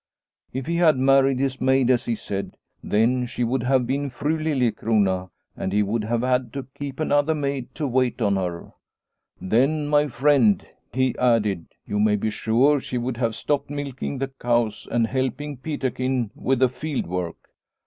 [0.51, 4.35] If he had married his maid, as he said, then she would have been Fru
[4.35, 8.73] Liliecrona, and he would have had to keep another maid to wait on her.'
[9.39, 14.29] Then, my friend/ he added,' you may be sure she would have stopped milking the
[14.29, 17.49] cows and helping Peterkin with the field work.